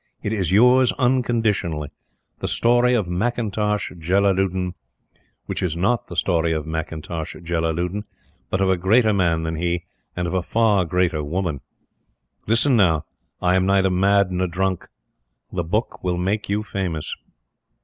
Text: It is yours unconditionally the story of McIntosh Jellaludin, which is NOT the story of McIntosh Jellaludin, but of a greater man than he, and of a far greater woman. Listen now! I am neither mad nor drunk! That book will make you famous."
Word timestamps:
It 0.23 0.33
is 0.33 0.51
yours 0.51 0.91
unconditionally 0.93 1.89
the 2.39 2.47
story 2.47 2.95
of 2.95 3.05
McIntosh 3.05 3.99
Jellaludin, 4.01 4.73
which 5.45 5.61
is 5.61 5.77
NOT 5.77 6.07
the 6.07 6.15
story 6.15 6.51
of 6.53 6.65
McIntosh 6.65 7.43
Jellaludin, 7.43 8.05
but 8.49 8.61
of 8.61 8.69
a 8.71 8.77
greater 8.77 9.13
man 9.13 9.43
than 9.43 9.57
he, 9.57 9.83
and 10.15 10.25
of 10.27 10.33
a 10.33 10.41
far 10.41 10.85
greater 10.85 11.23
woman. 11.23 11.61
Listen 12.47 12.75
now! 12.75 13.05
I 13.43 13.53
am 13.53 13.67
neither 13.67 13.91
mad 13.91 14.31
nor 14.31 14.47
drunk! 14.47 14.89
That 15.53 15.65
book 15.65 16.03
will 16.03 16.17
make 16.17 16.49
you 16.49 16.63
famous." 16.63 17.15